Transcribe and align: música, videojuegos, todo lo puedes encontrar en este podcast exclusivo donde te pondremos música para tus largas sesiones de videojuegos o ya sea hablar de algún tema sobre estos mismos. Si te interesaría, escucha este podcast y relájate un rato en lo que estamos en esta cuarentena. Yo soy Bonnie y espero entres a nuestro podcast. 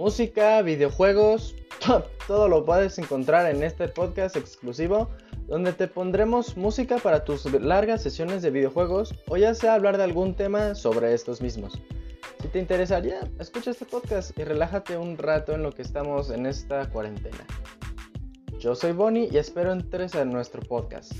música, 0.00 0.62
videojuegos, 0.62 1.54
todo 2.26 2.48
lo 2.48 2.64
puedes 2.64 2.98
encontrar 2.98 3.54
en 3.54 3.62
este 3.62 3.86
podcast 3.86 4.34
exclusivo 4.34 5.10
donde 5.46 5.74
te 5.74 5.88
pondremos 5.88 6.56
música 6.56 6.96
para 6.96 7.22
tus 7.22 7.44
largas 7.52 8.02
sesiones 8.02 8.40
de 8.40 8.50
videojuegos 8.50 9.14
o 9.28 9.36
ya 9.36 9.52
sea 9.52 9.74
hablar 9.74 9.98
de 9.98 10.04
algún 10.04 10.34
tema 10.34 10.74
sobre 10.74 11.12
estos 11.12 11.42
mismos. 11.42 11.78
Si 12.40 12.48
te 12.48 12.58
interesaría, 12.58 13.20
escucha 13.40 13.72
este 13.72 13.84
podcast 13.84 14.30
y 14.38 14.44
relájate 14.44 14.96
un 14.96 15.18
rato 15.18 15.52
en 15.52 15.62
lo 15.62 15.70
que 15.70 15.82
estamos 15.82 16.30
en 16.30 16.46
esta 16.46 16.88
cuarentena. 16.88 17.46
Yo 18.58 18.74
soy 18.74 18.92
Bonnie 18.92 19.28
y 19.30 19.36
espero 19.36 19.70
entres 19.70 20.14
a 20.14 20.24
nuestro 20.24 20.62
podcast. 20.62 21.12